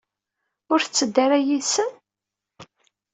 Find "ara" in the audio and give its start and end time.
1.23-1.37